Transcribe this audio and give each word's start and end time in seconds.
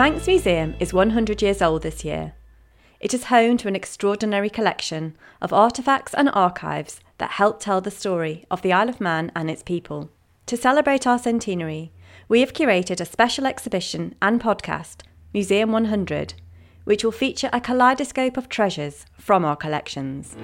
Manx 0.00 0.26
Museum 0.26 0.74
is 0.80 0.94
100 0.94 1.42
years 1.42 1.60
old 1.60 1.82
this 1.82 2.06
year. 2.06 2.32
It 3.00 3.12
is 3.12 3.24
home 3.24 3.58
to 3.58 3.68
an 3.68 3.76
extraordinary 3.76 4.48
collection 4.48 5.14
of 5.42 5.50
artefacts 5.50 6.14
and 6.14 6.30
archives 6.32 7.00
that 7.18 7.32
help 7.32 7.60
tell 7.60 7.82
the 7.82 7.90
story 7.90 8.46
of 8.50 8.62
the 8.62 8.72
Isle 8.72 8.88
of 8.88 8.98
Man 8.98 9.30
and 9.36 9.50
its 9.50 9.62
people. 9.62 10.10
To 10.46 10.56
celebrate 10.56 11.06
our 11.06 11.18
centenary, 11.18 11.92
we 12.28 12.40
have 12.40 12.54
curated 12.54 13.02
a 13.02 13.04
special 13.04 13.46
exhibition 13.46 14.14
and 14.22 14.40
podcast, 14.40 15.02
Museum 15.34 15.70
100, 15.70 16.32
which 16.84 17.04
will 17.04 17.12
feature 17.12 17.50
a 17.52 17.60
kaleidoscope 17.60 18.38
of 18.38 18.48
treasures 18.48 19.04
from 19.18 19.44
our 19.44 19.54
collections. 19.54 20.34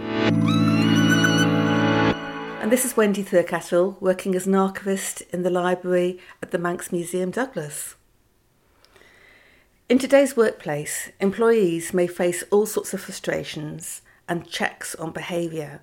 And 2.61 2.71
this 2.71 2.85
is 2.85 2.95
Wendy 2.95 3.25
Thirkettle, 3.25 3.99
working 4.03 4.35
as 4.35 4.47
an 4.47 4.55
archivist 4.55 5.23
in 5.31 5.45
the 5.45 5.51
library 5.51 6.19
at 6.43 6.51
the 6.51 6.59
Manx 6.59 6.93
Museum 6.93 7.31
Douglas. 7.31 7.95
In 9.89 10.01
today's 10.01 10.37
workplace, 10.37 11.13
employees 11.21 11.95
may 11.95 12.09
face 12.09 12.43
all 12.51 12.67
sorts 12.67 12.93
of 12.93 13.01
frustrations 13.01 14.03
and 14.29 14.49
checks 14.49 14.97
on 14.97 15.13
behaviour. 15.13 15.81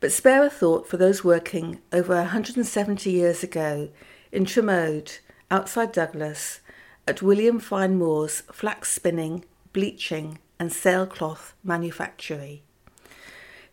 But 0.00 0.12
spare 0.12 0.46
a 0.46 0.48
thought 0.48 0.88
for 0.88 0.96
those 0.96 1.22
working 1.22 1.82
over 1.92 2.14
170 2.14 3.10
years 3.10 3.42
ago 3.42 3.90
in 4.32 4.46
Tromode, 4.46 5.18
outside 5.50 5.92
Douglas, 5.92 6.60
at 7.06 7.20
William 7.20 7.60
Fine 7.60 7.98
Moore's 7.98 8.44
flax 8.50 8.90
spinning, 8.90 9.44
bleaching, 9.74 10.38
and 10.58 10.72
sailcloth 10.72 11.52
manufactory. 11.62 12.62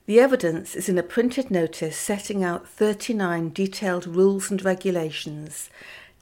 The 0.06 0.20
evidence 0.20 0.76
is 0.76 0.90
in 0.90 0.98
a 0.98 1.04
printed 1.04 1.50
notice 1.50 1.96
setting 1.96 2.44
out 2.44 2.68
39 2.68 3.54
detailed 3.54 4.06
rules 4.06 4.52
and 4.52 4.62
regulations 4.66 5.70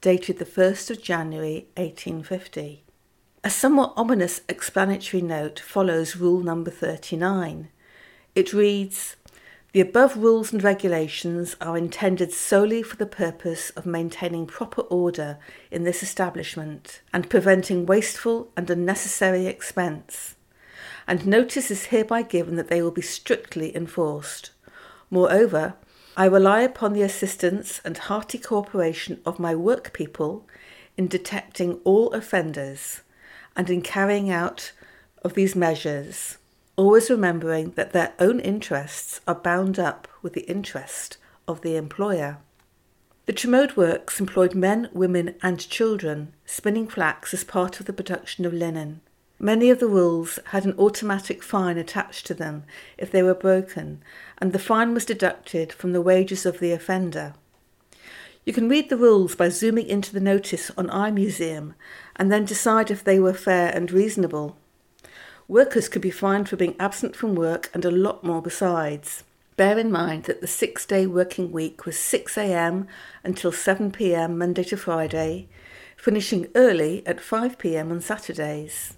dated 0.00 0.38
the 0.38 0.44
1st 0.44 0.92
of 0.92 1.02
January 1.02 1.66
1850. 1.76 2.83
A 3.46 3.50
somewhat 3.50 3.92
ominous 3.94 4.40
explanatory 4.48 5.22
note 5.22 5.60
follows 5.60 6.16
rule 6.16 6.40
number 6.40 6.70
39. 6.70 7.68
It 8.34 8.54
reads 8.54 9.16
The 9.72 9.82
above 9.82 10.16
rules 10.16 10.50
and 10.50 10.64
regulations 10.64 11.54
are 11.60 11.76
intended 11.76 12.32
solely 12.32 12.82
for 12.82 12.96
the 12.96 13.04
purpose 13.04 13.68
of 13.76 13.84
maintaining 13.84 14.46
proper 14.46 14.80
order 14.80 15.36
in 15.70 15.84
this 15.84 16.02
establishment 16.02 17.02
and 17.12 17.28
preventing 17.28 17.84
wasteful 17.84 18.50
and 18.56 18.70
unnecessary 18.70 19.44
expense. 19.44 20.36
And 21.06 21.26
notice 21.26 21.70
is 21.70 21.86
hereby 21.86 22.22
given 22.22 22.56
that 22.56 22.68
they 22.68 22.80
will 22.80 22.92
be 22.92 23.02
strictly 23.02 23.76
enforced. 23.76 24.52
Moreover, 25.10 25.74
I 26.16 26.24
rely 26.24 26.62
upon 26.62 26.94
the 26.94 27.02
assistance 27.02 27.82
and 27.84 27.98
hearty 27.98 28.38
cooperation 28.38 29.20
of 29.26 29.38
my 29.38 29.54
workpeople 29.54 30.44
in 30.96 31.08
detecting 31.08 31.80
all 31.84 32.10
offenders 32.14 33.02
and 33.56 33.70
in 33.70 33.82
carrying 33.82 34.30
out 34.30 34.72
of 35.22 35.34
these 35.34 35.54
measures, 35.56 36.38
always 36.76 37.10
remembering 37.10 37.70
that 37.72 37.92
their 37.92 38.12
own 38.18 38.40
interests 38.40 39.20
are 39.26 39.34
bound 39.34 39.78
up 39.78 40.08
with 40.22 40.32
the 40.32 40.42
interest 40.42 41.16
of 41.46 41.60
the 41.62 41.76
employer. 41.76 42.38
The 43.26 43.32
Tromode 43.32 43.76
works 43.76 44.20
employed 44.20 44.54
men, 44.54 44.90
women, 44.92 45.34
and 45.42 45.58
children 45.68 46.34
spinning 46.44 46.88
flax 46.88 47.32
as 47.32 47.42
part 47.44 47.80
of 47.80 47.86
the 47.86 47.92
production 47.92 48.44
of 48.44 48.52
linen. 48.52 49.00
Many 49.38 49.70
of 49.70 49.80
the 49.80 49.88
rules 49.88 50.38
had 50.46 50.64
an 50.64 50.78
automatic 50.78 51.42
fine 51.42 51.78
attached 51.78 52.26
to 52.26 52.34
them 52.34 52.64
if 52.98 53.10
they 53.10 53.22
were 53.22 53.34
broken, 53.34 54.02
and 54.38 54.52
the 54.52 54.58
fine 54.58 54.94
was 54.94 55.04
deducted 55.04 55.72
from 55.72 55.92
the 55.92 56.02
wages 56.02 56.44
of 56.44 56.60
the 56.60 56.72
offender. 56.72 57.34
You 58.44 58.52
can 58.52 58.68
read 58.68 58.90
the 58.90 58.96
rules 58.96 59.34
by 59.34 59.48
zooming 59.48 59.86
into 59.86 60.12
the 60.12 60.20
notice 60.20 60.70
on 60.76 60.88
iMuseum 60.88 61.74
and 62.16 62.30
then 62.30 62.44
decide 62.44 62.90
if 62.90 63.02
they 63.02 63.18
were 63.18 63.32
fair 63.32 63.74
and 63.74 63.90
reasonable. 63.90 64.56
Workers 65.48 65.88
could 65.88 66.02
be 66.02 66.10
fined 66.10 66.48
for 66.48 66.56
being 66.56 66.76
absent 66.78 67.16
from 67.16 67.34
work 67.34 67.70
and 67.72 67.84
a 67.84 67.90
lot 67.90 68.22
more 68.22 68.42
besides. 68.42 69.24
Bear 69.56 69.78
in 69.78 69.90
mind 69.90 70.24
that 70.24 70.40
the 70.40 70.46
six 70.46 70.84
day 70.84 71.06
working 71.06 71.52
week 71.52 71.86
was 71.86 71.96
6am 71.96 72.86
until 73.22 73.52
7pm 73.52 74.36
Monday 74.36 74.64
to 74.64 74.76
Friday, 74.76 75.48
finishing 75.96 76.48
early 76.54 77.06
at 77.06 77.18
5pm 77.18 77.90
on 77.90 78.00
Saturdays. 78.00 78.94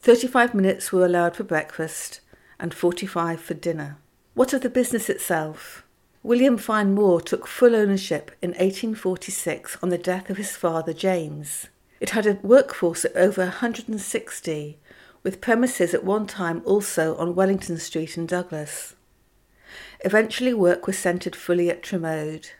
35 0.00 0.54
minutes 0.54 0.92
were 0.92 1.04
allowed 1.04 1.36
for 1.36 1.44
breakfast 1.44 2.20
and 2.58 2.72
45 2.72 3.40
for 3.40 3.54
dinner. 3.54 3.98
What 4.34 4.52
of 4.52 4.62
the 4.62 4.70
business 4.70 5.10
itself? 5.10 5.84
William 6.22 6.58
Fine 6.58 6.92
Moore 6.92 7.22
took 7.22 7.46
full 7.46 7.74
ownership 7.74 8.30
in 8.42 8.50
1846 8.50 9.78
on 9.82 9.88
the 9.88 9.96
death 9.96 10.28
of 10.28 10.36
his 10.36 10.54
father 10.54 10.92
James. 10.92 11.68
It 11.98 12.10
had 12.10 12.26
a 12.26 12.38
workforce 12.42 13.06
of 13.06 13.16
over 13.16 13.40
160, 13.44 14.78
with 15.22 15.40
premises 15.40 15.94
at 15.94 16.04
one 16.04 16.26
time 16.26 16.60
also 16.66 17.16
on 17.16 17.34
Wellington 17.34 17.78
Street 17.78 18.18
in 18.18 18.26
Douglas. 18.26 18.94
Eventually, 20.00 20.52
work 20.52 20.86
was 20.86 20.98
centred 20.98 21.34
fully 21.34 21.70
at 21.70 21.82
Tromode. 21.82 22.50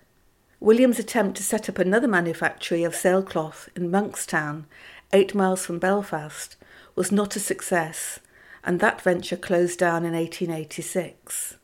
William's 0.59 0.99
attempt 0.99 1.37
to 1.37 1.43
set 1.43 1.69
up 1.69 1.79
another 1.79 2.09
manufactory 2.09 2.83
of 2.83 2.95
sailcloth 2.95 3.69
in 3.77 3.91
Monkstown, 3.91 4.65
eight 5.13 5.35
miles 5.35 5.67
from 5.67 5.79
Belfast, 5.79 6.57
was 6.95 7.13
not 7.13 7.37
a 7.37 7.41
success, 7.41 8.21
and 8.65 8.81
that 8.81 9.03
venture 9.03 9.37
closed 9.37 9.79
down 9.79 10.07
in 10.07 10.15
1886 10.15 11.59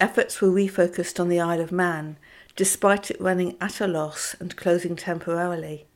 efforts 0.00 0.40
were 0.40 0.48
refocused 0.48 1.20
on 1.20 1.28
the 1.28 1.40
Isle 1.40 1.60
of 1.60 1.72
Man, 1.72 2.16
despite 2.56 3.10
it 3.10 3.20
running 3.20 3.56
at 3.60 3.80
a 3.80 3.86
loss 3.86 4.34
and 4.40 4.56
closing 4.56 4.96
temporarily. 4.96 5.86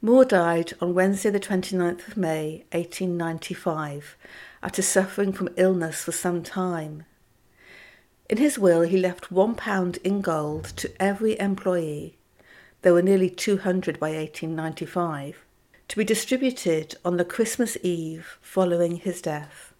Moore 0.00 0.24
died 0.24 0.72
on 0.80 0.94
Wednesday, 0.94 1.30
the 1.30 1.38
29th 1.38 2.08
of 2.08 2.16
May, 2.16 2.64
1895, 2.72 4.16
after 4.62 4.82
suffering 4.82 5.32
from 5.32 5.48
illness 5.56 6.02
for 6.02 6.12
some 6.12 6.42
time. 6.42 7.04
In 8.28 8.38
his 8.38 8.58
will, 8.58 8.82
he 8.82 8.96
left 8.96 9.30
one 9.30 9.54
pound 9.54 9.98
in 10.02 10.20
gold 10.20 10.64
to 10.76 10.90
every 11.00 11.38
employee, 11.38 12.16
there 12.82 12.92
were 12.92 13.02
nearly 13.02 13.30
200 13.30 14.00
by 14.00 14.10
1895, 14.10 15.44
to 15.86 15.96
be 15.96 16.04
distributed 16.04 16.96
on 17.04 17.16
the 17.16 17.24
Christmas 17.24 17.76
Eve 17.82 18.38
following 18.40 18.96
his 18.96 19.22
death. 19.22 19.71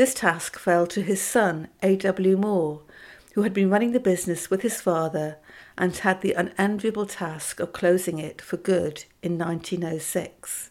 This 0.00 0.14
task 0.14 0.58
fell 0.58 0.86
to 0.86 1.02
his 1.02 1.20
son, 1.20 1.68
A.W. 1.82 2.38
Moore, 2.38 2.80
who 3.34 3.42
had 3.42 3.52
been 3.52 3.68
running 3.68 3.92
the 3.92 4.00
business 4.00 4.48
with 4.48 4.62
his 4.62 4.80
father 4.80 5.36
and 5.76 5.94
had 5.94 6.22
the 6.22 6.32
unenviable 6.32 7.04
task 7.04 7.60
of 7.60 7.74
closing 7.74 8.18
it 8.18 8.40
for 8.40 8.56
good 8.56 9.04
in 9.22 9.36
1906. 9.36 10.70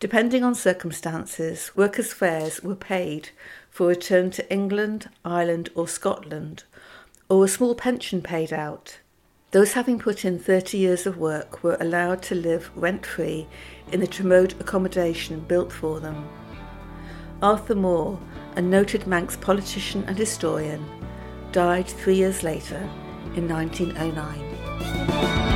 Depending 0.00 0.42
on 0.42 0.54
circumstances, 0.54 1.70
workers' 1.76 2.14
fares 2.14 2.62
were 2.62 2.74
paid 2.74 3.28
for 3.68 3.88
return 3.88 4.30
to 4.30 4.50
England, 4.50 5.10
Ireland, 5.22 5.68
or 5.74 5.86
Scotland, 5.86 6.64
or 7.28 7.44
a 7.44 7.48
small 7.48 7.74
pension 7.74 8.22
paid 8.22 8.54
out. 8.54 9.00
Those 9.50 9.74
having 9.74 9.98
put 9.98 10.24
in 10.24 10.38
30 10.38 10.78
years 10.78 11.06
of 11.06 11.18
work 11.18 11.62
were 11.62 11.76
allowed 11.78 12.22
to 12.22 12.34
live 12.34 12.70
rent 12.74 13.04
free 13.04 13.48
in 13.92 14.00
the 14.00 14.06
Tromode 14.06 14.58
accommodation 14.58 15.40
built 15.40 15.70
for 15.70 16.00
them. 16.00 16.26
Arthur 17.42 17.74
Moore, 17.74 18.20
a 18.54 18.62
noted 18.62 19.08
Manx 19.08 19.36
politician 19.36 20.04
and 20.06 20.16
historian, 20.16 20.86
died 21.50 21.88
three 21.88 22.14
years 22.14 22.44
later 22.44 22.88
in 23.34 23.48
1909. 23.48 25.51